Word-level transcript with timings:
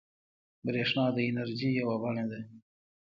بریښنا 0.65 1.05
د 1.15 1.17
انرژۍ 1.27 1.69
یوه 1.79 1.95
بڼه 2.03 2.25
ده 2.31 2.39